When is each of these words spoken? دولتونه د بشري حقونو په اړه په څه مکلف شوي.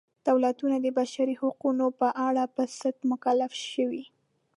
دولتونه 0.27 0.75
د 0.81 0.87
بشري 0.99 1.35
حقونو 1.41 1.85
په 1.99 2.07
اړه 2.27 2.43
په 2.55 2.63
څه 2.77 2.87
مکلف 3.11 3.51
شوي. 3.71 4.03